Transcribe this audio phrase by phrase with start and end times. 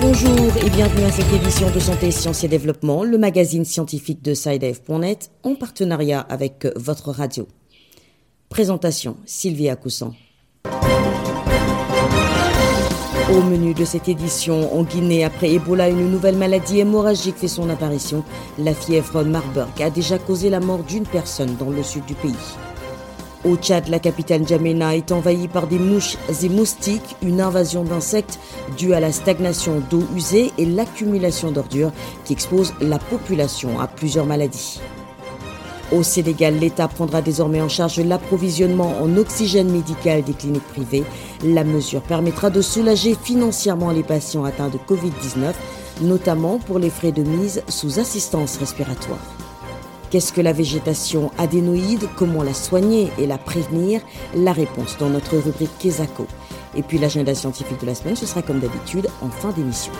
[0.00, 4.34] Bonjour et bienvenue à cette édition de Santé, Sciences et Développement, le magazine scientifique de
[4.34, 7.46] SciDev.net en partenariat avec votre radio.
[8.48, 10.14] Présentation Sylvia Coussan.
[13.28, 17.68] Au menu de cette édition, en Guinée, après Ebola, une nouvelle maladie hémorragique fait son
[17.70, 18.22] apparition.
[18.56, 22.36] La fièvre Marburg a déjà causé la mort d'une personne dans le sud du pays.
[23.44, 28.38] Au Tchad, la capitale N'Djamena est envahie par des mouches et moustiques, une invasion d'insectes
[28.78, 31.90] due à la stagnation d'eau usée et l'accumulation d'ordures
[32.24, 34.78] qui expose la population à plusieurs maladies.
[35.92, 41.04] Au Sénégal, l'État prendra désormais en charge l'approvisionnement en oxygène médical des cliniques privées.
[41.44, 45.52] La mesure permettra de soulager financièrement les patients atteints de Covid-19,
[46.02, 49.18] notamment pour les frais de mise sous assistance respiratoire.
[50.10, 52.08] Qu'est-ce que la végétation adénoïde?
[52.16, 54.00] Comment la soigner et la prévenir?
[54.34, 56.26] La réponse dans notre rubrique Kesako.
[56.76, 59.92] Et puis l'agenda scientifique de la semaine, ce sera comme d'habitude en fin d'émission.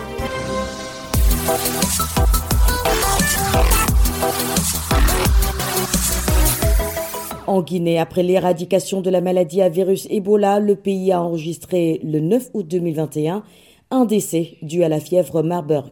[7.57, 12.19] En Guinée, après l'éradication de la maladie à virus Ebola, le pays a enregistré le
[12.19, 13.41] 9 août 2021
[13.89, 15.89] un décès dû à la fièvre Marburg.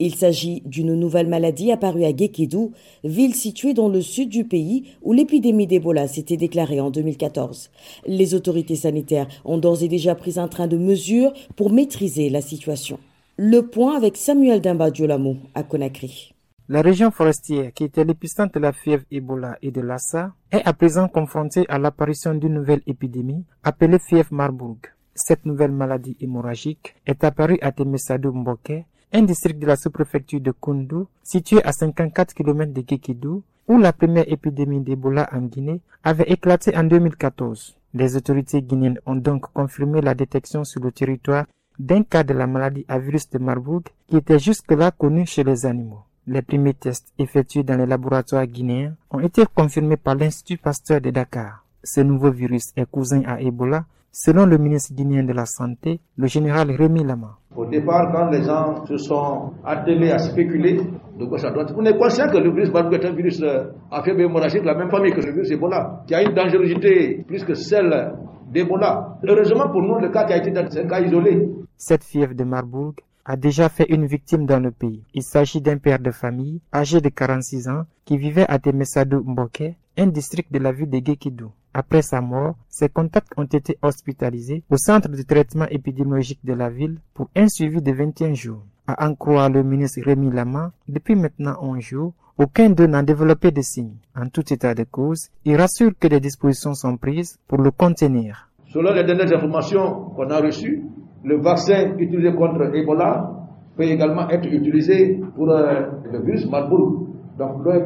[0.00, 2.72] Il s'agit d'une nouvelle maladie apparue à Gekedou,
[3.04, 7.70] ville située dans le sud du pays où l'épidémie d'Ebola s'était déclarée en 2014.
[8.08, 12.40] Les autorités sanitaires ont d'ores et déjà pris un train de mesures pour maîtriser la
[12.40, 12.98] situation.
[13.36, 16.32] Le point avec Samuel Dimba Diolamo à Conakry.
[16.68, 20.72] La région forestière, qui était l'épicentre de la fièvre Ebola et de Lassa, est à
[20.72, 24.78] présent confrontée à l'apparition d'une nouvelle épidémie appelée fièvre Marburg.
[25.14, 30.50] Cette nouvelle maladie hémorragique est apparue à Temesado Mboke, un district de la sous-préfecture de
[30.50, 36.32] Kundu, situé à 54 km de Kekidou, où la première épidémie d'Ebola en Guinée avait
[36.32, 37.76] éclaté en 2014.
[37.94, 41.46] Les autorités guinéennes ont donc confirmé la détection sur le territoire
[41.78, 45.64] d'un cas de la maladie à virus de Marburg qui était jusque-là connu chez les
[45.64, 46.02] animaux.
[46.28, 51.10] Les premiers tests effectués dans les laboratoires guinéens ont été confirmés par l'Institut Pasteur de
[51.10, 51.64] Dakar.
[51.84, 53.84] Ce nouveau virus est cousin à Ebola
[54.18, 57.36] Selon le ministre guinéen de la Santé, le général Rémi Lama.
[57.54, 60.80] Au départ, quand les gens se sont attelés à spéculer
[61.18, 63.64] de gauche à droite, on est conscient que le virus Marburg est un virus euh,
[63.90, 67.24] à faible hémorragique de la même famille que le virus Ebola, qui a une dangerosité
[67.28, 68.14] plus que celle
[68.50, 69.18] d'Ebola.
[69.22, 71.50] Heureusement pour nous, le cas qui a été dans un cas isolé.
[71.76, 72.94] Cette fièvre de Marburg
[73.28, 75.02] a déjà fait une victime dans le pays.
[75.12, 79.74] Il s'agit d'un père de famille âgé de 46 ans qui vivait à Temesado Mboke,
[79.98, 81.50] un district de la ville de Gekidou.
[81.74, 86.70] Après sa mort, ses contacts ont été hospitalisés au centre de traitement épidémiologique de la
[86.70, 88.62] ville pour un suivi de 21 jours.
[88.86, 93.50] À en croire le ministre Rémi Lama, depuis maintenant 11 jours, aucun d'eux n'a développé
[93.50, 93.96] de signes.
[94.14, 98.50] En tout état de cause, il rassure que des dispositions sont prises pour le contenir.
[98.68, 100.84] Selon les dernières informations qu'on a reçues,
[101.26, 103.30] le vaccin utilisé contre Ebola
[103.76, 107.08] peut également être utilisé pour euh, le virus Marburg.
[107.36, 107.82] Donc l'OMS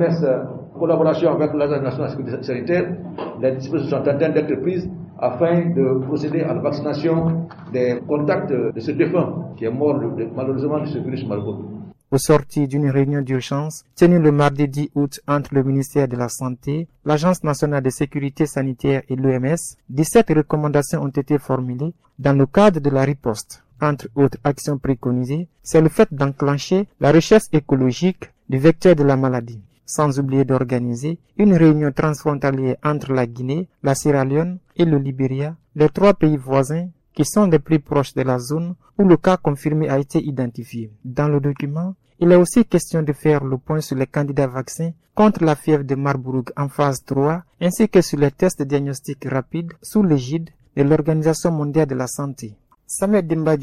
[0.78, 2.96] collaboration avec l'Agence nationale de sécurité sanitaire,
[3.40, 8.50] les dispositions sont en train d'être prises afin de procéder à la vaccination des contacts
[8.50, 10.00] de ce défunt qui est mort
[10.36, 11.79] malheureusement de ce virus Marburg.
[12.12, 16.28] Au sorti d'une réunion d'urgence tenue le mardi 10 août entre le ministère de la
[16.28, 22.47] Santé, l'Agence nationale de sécurité sanitaire et l'OMS, 17 recommandations ont été formulées dans le
[22.47, 23.62] cadre de la riposte.
[23.81, 29.16] Entre autres actions préconisées, c'est le fait d'enclencher la recherche écologique du vecteur de la
[29.16, 34.98] maladie sans oublier d'organiser une réunion transfrontalière entre la Guinée, la Sierra Leone et le
[34.98, 39.16] Libéria, les trois pays voisins qui sont les plus proches de la zone où le
[39.16, 40.93] cas confirmé a été identifié.
[41.04, 44.93] Dans le document, il est aussi question de faire le point sur les candidats vaccins
[45.15, 49.25] contre la fièvre de Marburg en phase 3 ainsi que sur les tests de diagnostic
[49.25, 52.54] rapide sous l'égide de l'Organisation mondiale de la santé.
[52.87, 53.56] Samuel Dimba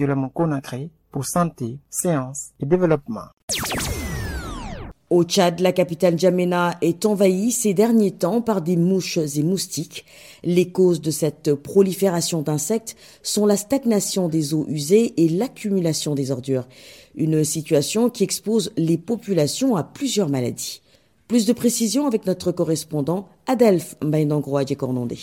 [1.12, 3.30] pour Santé, Sciences et Développement.
[5.10, 10.04] Au Tchad, la capitale Djamena est envahie ces derniers temps par des mouches et moustiques.
[10.44, 16.30] Les causes de cette prolifération d'insectes sont la stagnation des eaux usées et l'accumulation des
[16.30, 16.68] ordures.
[17.16, 20.82] Une situation qui expose les populations à plusieurs maladies.
[21.30, 25.18] Plus de précisions avec notre correspondant Adelph Mbainangro Adjekornondé.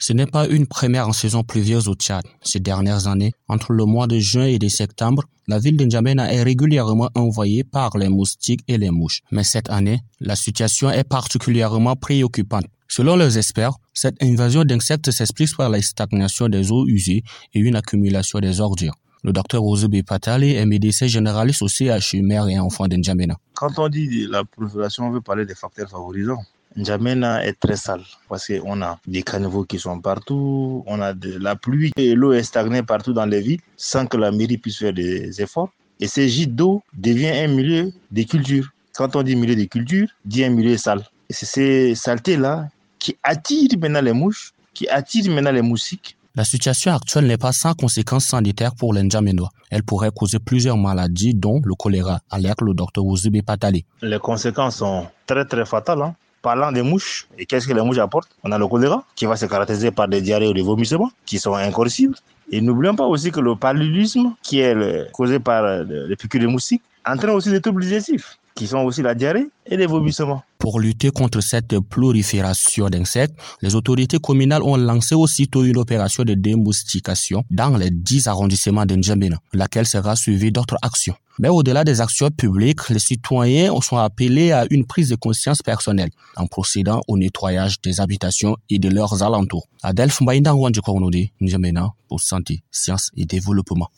[0.00, 2.22] Ce n'est pas une première en saison pluvieuse au Tchad.
[2.40, 6.32] Ces dernières années, entre le mois de juin et de septembre, la ville de N'Djamena
[6.32, 9.22] est régulièrement envoyée par les moustiques et les mouches.
[9.32, 12.66] Mais cette année, la situation est particulièrement préoccupante.
[12.86, 17.74] Selon les experts, cette invasion d'insectes s'explique par la stagnation des eaux usées et une
[17.74, 18.94] accumulation des ordures.
[19.24, 23.36] Le docteur Ozubi Patali est médecin généraliste au CHU mère et enfant de N'Djamena.
[23.54, 26.44] Quand on dit la prolifération, on veut parler des facteurs favorisants
[26.78, 31.36] N'Djamena est très sale parce qu'on a des caniveaux qui sont partout, on a de
[31.38, 34.78] la pluie et l'eau est stagnée partout dans les villes sans que la mairie puisse
[34.78, 35.70] faire des efforts.
[35.98, 38.70] Et ces gîtes d'eau deviennent un milieu de culture.
[38.94, 41.04] Quand on dit milieu de culture, dit un milieu sale.
[41.28, 42.68] Et c'est ces saletés-là
[43.00, 46.16] qui attirent maintenant les mouches, qui attirent maintenant les moustiques.
[46.36, 49.50] La situation actuelle n'est pas sans conséquences sanitaires pour les N'Djamenois.
[49.70, 53.84] Elle pourrait causer plusieurs maladies, dont le choléra, alerte le docteur Ouzube Patali.
[54.02, 56.02] Les conséquences sont très très fatales.
[56.02, 56.14] Hein.
[56.48, 58.30] Parlant des mouches, et qu'est-ce que les mouches apportent?
[58.42, 61.38] On a le choléra, qui va se caractériser par des diarrhées ou des vomissements, qui
[61.38, 62.14] sont incorrigibles.
[62.50, 66.80] Et n'oublions pas aussi que le paludisme, qui est causé par les piqûres de moustiques,
[67.04, 70.42] entraîne aussi des troubles digestifs, qui sont aussi la diarrhée et les vomissements.
[70.68, 76.34] Pour lutter contre cette prolifération d'insectes, les autorités communales ont lancé aussitôt une opération de
[76.34, 81.14] démoustication dans les 10 arrondissements de N'Djamena, laquelle sera suivie d'autres actions.
[81.38, 86.10] Mais au-delà des actions publiques, les citoyens sont appelés à une prise de conscience personnelle
[86.36, 89.68] en procédant au nettoyage des habitations et de leurs alentours.
[89.82, 93.88] Adelph Mbaïnda N'Djamena pour Santé, Sciences et Développement.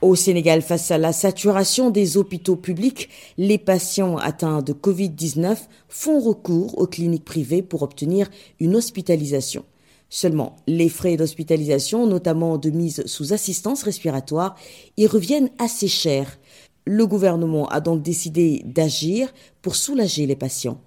[0.00, 5.56] Au Sénégal, face à la saturation des hôpitaux publics, les patients atteints de Covid-19
[5.88, 8.30] font recours aux cliniques privées pour obtenir
[8.60, 9.64] une hospitalisation.
[10.08, 14.54] Seulement, les frais d'hospitalisation, notamment de mise sous assistance respiratoire,
[14.96, 16.38] y reviennent assez cher.
[16.86, 19.28] Le gouvernement a donc décidé d'agir
[19.62, 20.80] pour soulager les patients.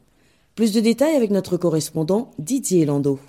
[0.55, 3.19] Plus de détails avec notre correspondant Didier Lando.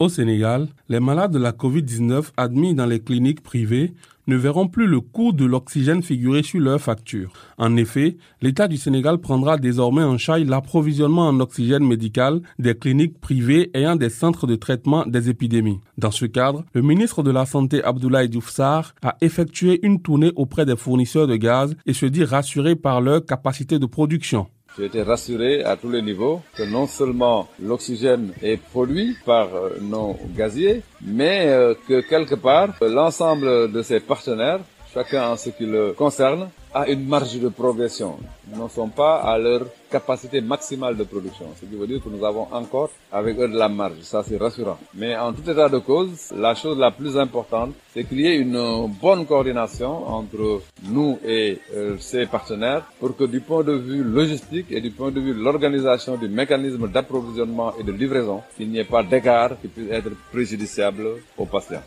[0.00, 3.94] Au Sénégal, les malades de la COVID-19 admis dans les cliniques privées
[4.28, 7.32] ne verront plus le coût de l'oxygène figurer sur leur facture.
[7.56, 13.20] En effet, l'État du Sénégal prendra désormais en charge l'approvisionnement en oxygène médical des cliniques
[13.20, 15.80] privées ayant des centres de traitement des épidémies.
[15.96, 20.66] Dans ce cadre, le ministre de la Santé Abdoulaye Diouf a effectué une tournée auprès
[20.66, 24.46] des fournisseurs de gaz et se dit rassuré par leur capacité de production.
[24.78, 29.70] J'ai été rassuré à tous les niveaux que non seulement l'oxygène est produit par euh,
[29.80, 34.60] nos gaziers, mais euh, que quelque part, l'ensemble de ses partenaires,
[34.92, 38.16] chacun en ce qui le concerne, a une marge de progression.
[38.52, 41.46] Nous ne sommes pas à leur capacité maximale de production.
[41.58, 44.00] Ce qui veut dire que nous avons encore avec eux de la marge.
[44.02, 44.78] Ça, c'est rassurant.
[44.94, 48.36] Mais en tout état de cause, la chose la plus importante, c'est qu'il y ait
[48.36, 54.04] une bonne coordination entre nous et euh, ces partenaires pour que du point de vue
[54.04, 58.68] logistique et du point de vue de l'organisation du mécanisme d'approvisionnement et de livraison, il
[58.70, 61.06] n'y ait pas d'écart qui puisse être préjudiciable
[61.36, 61.82] aux patients.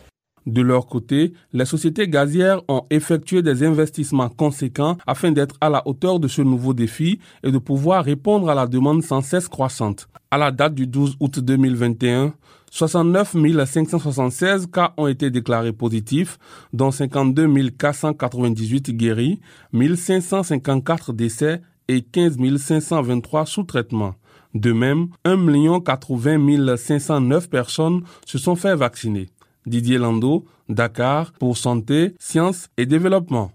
[0.47, 5.87] De leur côté, les sociétés gazières ont effectué des investissements conséquents afin d'être à la
[5.87, 10.07] hauteur de ce nouveau défi et de pouvoir répondre à la demande sans cesse croissante.
[10.31, 12.33] À la date du 12 août 2021,
[12.71, 13.35] 69
[13.65, 16.39] 576 cas ont été déclarés positifs,
[16.73, 19.41] dont 52 498 guéris,
[19.73, 24.15] 1554 décès et 15 523 sous traitement.
[24.55, 29.29] De même, 1 80 509 personnes se sont fait vacciner.
[29.65, 33.51] Didier Lando, Dakar, pour santé, sciences et développement.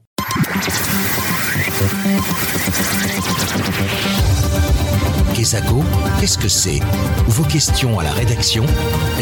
[5.35, 5.83] Kesako,
[6.21, 6.81] qu'est-ce que c'est?
[7.27, 8.65] Vos questions à la rédaction,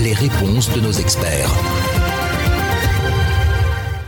[0.01, 1.51] les réponses de nos experts.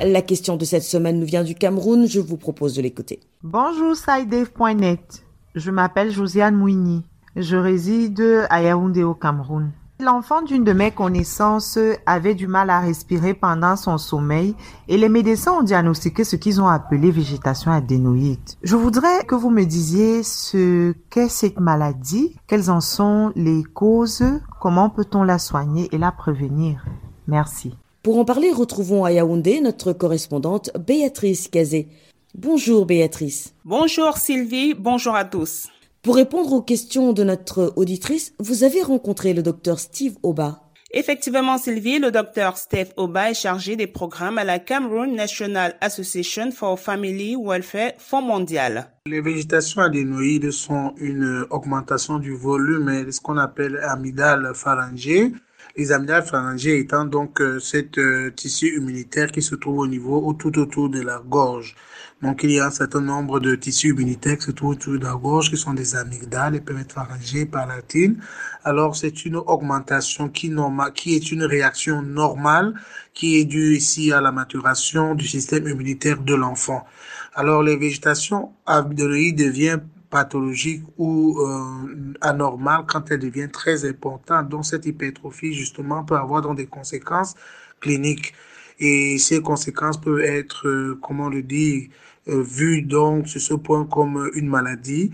[0.05, 3.21] La question de cette semaine nous vient du Cameroun, je vous propose de l'écouter.
[3.43, 5.25] Bonjour SciDev.net,
[5.55, 9.73] je m'appelle Josiane Mouini, je réside à Yaoundé au Cameroun.
[9.99, 14.55] L'enfant d'une de mes connaissances avait du mal à respirer pendant son sommeil
[14.89, 18.39] et les médecins ont diagnostiqué ce qu'ils ont appelé végétation adénoïde.
[18.63, 24.23] Je voudrais que vous me disiez ce qu'est cette maladie, quelles en sont les causes,
[24.61, 26.85] comment peut-on la soigner et la prévenir.
[27.27, 27.73] Merci.
[28.03, 31.89] Pour en parler, retrouvons à Yaoundé notre correspondante Béatrice Cazé.
[32.35, 33.55] Bonjour Béatrice.
[33.65, 35.69] Bonjour Sylvie, bonjour à tous.
[36.07, 40.63] Pour répondre aux questions de notre auditrice, vous avez rencontré le docteur Steve Oba.
[40.93, 46.53] Effectivement, Sylvie, le docteur Steve Oba est chargé des programmes à la Cameroon National Association
[46.53, 48.89] for Family Welfare Fonds mondial.
[49.07, 55.33] Les végétations adénoïdes sont une augmentation du volume de ce qu'on appelle amygdale pharyngée.
[55.79, 57.61] Les amygdales pharyngées étant donc euh,
[57.99, 61.77] euh, tissu immunitaire qui se trouve au niveau ou tout autour de la gorge.
[62.23, 65.05] Donc, il y a un certain nombre de tissus immunitaires qui se trouvent autour de
[65.05, 68.17] la gorge, qui sont des amygdales, et peuvent être pharyngées, palatines.
[68.65, 72.73] Alors, c'est une augmentation qui, normal, qui est une réaction normale,
[73.13, 76.87] qui est due ici à la maturation du système immunitaire de l'enfant.
[77.35, 84.49] Alors, les végétations amygdaloïdes deviennent pathologiques ou euh, anormales quand elles deviennent très importantes.
[84.49, 87.35] Donc, cette hypertrophie, justement, peut avoir des conséquences
[87.81, 88.33] cliniques.
[88.79, 91.89] Et ces conséquences peuvent être, euh, comment le dire,
[92.29, 95.13] euh, vu donc sur ce point comme une maladie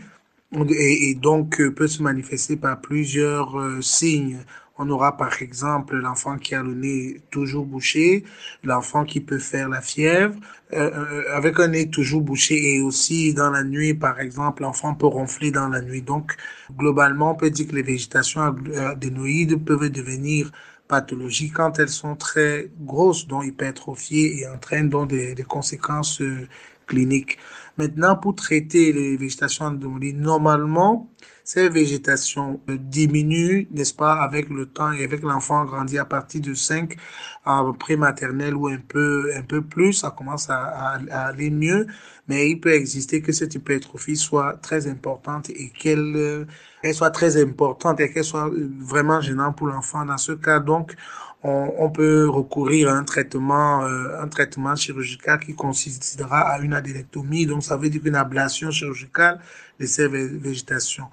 [0.71, 4.41] et, donc peut se manifester par plusieurs signes.
[4.79, 8.25] On aura par exemple l'enfant qui a le nez toujours bouché,
[8.65, 10.35] l'enfant qui peut faire la fièvre,
[10.73, 14.95] euh, euh, avec un nez toujours bouché et aussi dans la nuit, par exemple, l'enfant
[14.95, 16.01] peut ronfler dans la nuit.
[16.01, 16.35] Donc,
[16.77, 20.51] globalement, on peut dire que les végétations adénoïdes peuvent devenir
[20.89, 26.49] pathologiques quand elles sont très grosses, dont hypertrophiées et entraînent donc des, conséquences euh,
[26.87, 27.39] cliniques.
[27.79, 31.11] Maintenant, pour traiter les végétations adénoïdes, normalement,
[31.45, 36.55] ces végétations diminuent, n'est-ce pas, avec le temps et avec l'enfant grandit à partir de
[36.55, 36.97] 5
[37.45, 41.87] à prématernelle ou un peu, un peu plus, ça commence à, aller mieux,
[42.29, 46.45] mais il peut exister que cette hypertrophie soit très importante et qu'elle euh,
[46.93, 50.05] soit très importante et qu'elle soit vraiment gênante pour l'enfant.
[50.05, 50.95] Dans ce cas, donc,
[51.45, 57.47] on, peut recourir à un traitement, euh, un traitement chirurgical qui consistera à une adélectomie.
[57.47, 59.41] Donc, ça veut dire une ablation chirurgicale
[59.81, 61.09] de ces végétations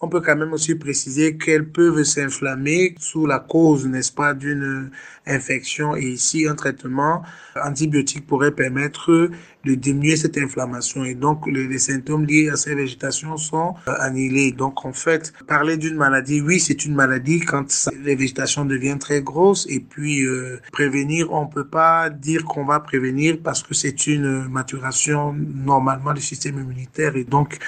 [0.00, 4.90] on peut quand même aussi préciser qu'elles peuvent s'inflammer sous la cause, n'est-ce pas, d'une
[5.26, 5.96] infection.
[5.96, 7.22] Et ici, un traitement
[7.62, 9.30] antibiotique pourrait permettre
[9.64, 11.04] de diminuer cette inflammation.
[11.04, 14.52] Et donc, les, symptômes liés à ces végétations sont euh, annihilés.
[14.52, 19.20] Donc, en fait, parler d'une maladie, oui, c'est une maladie quand les végétations deviennent très
[19.20, 19.66] grosses.
[19.68, 24.48] Et puis, euh, prévenir, on peut pas dire qu'on va prévenir parce que c'est une
[24.48, 27.16] maturation normalement du système immunitaire.
[27.16, 27.58] Et donc,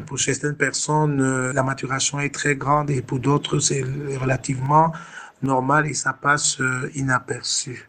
[0.00, 3.82] pour certaines personnes, la maturation est très grande et pour d'autres, c'est
[4.20, 4.92] relativement
[5.42, 6.58] normal et ça passe
[6.94, 7.88] inaperçu.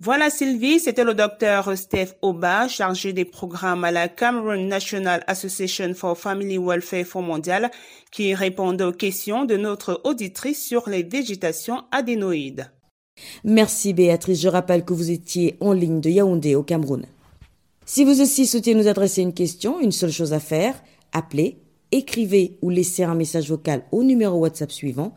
[0.00, 5.94] Voilà Sylvie, c'était le docteur Steph Oba, chargé des programmes à la Cameroon National Association
[5.94, 7.70] for Family Welfare Fonds mondial,
[8.10, 12.72] qui répondait aux questions de notre auditrice sur les végétations adénoïdes.
[13.44, 17.06] Merci Béatrice, je rappelle que vous étiez en ligne de Yaoundé au Cameroun.
[17.86, 20.74] Si vous aussi souhaitez nous adresser une question, une seule chose à faire,
[21.14, 21.56] appelez,
[21.92, 25.14] écrivez ou laissez un message vocal au numéro WhatsApp suivant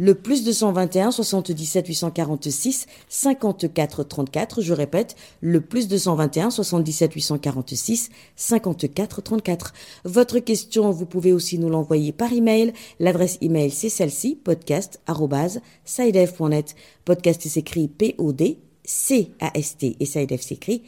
[0.00, 4.62] le plus 221 77 846 54 34.
[4.62, 9.74] Je répète, le plus 221 77 846 54 34.
[10.04, 12.72] Votre question, vous pouvez aussi nous l'envoyer par email.
[12.98, 16.74] L'adresse email, c'est celle-ci, podcast.sidef.net.
[17.04, 20.82] Podcast s'écrit P-O-D, C-A-S-T et Sidef s'écrit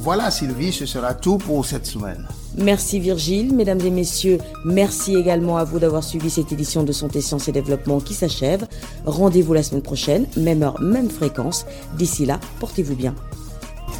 [0.00, 2.26] Voilà Sylvie, ce sera tout pour cette semaine.
[2.58, 7.22] Merci Virgile, mesdames et messieurs, merci également à vous d'avoir suivi cette édition de Santé,
[7.22, 8.66] Sciences et Développement qui s'achève.
[9.06, 11.64] Rendez-vous la semaine prochaine, même heure, même fréquence.
[11.96, 13.14] D'ici là, portez-vous bien.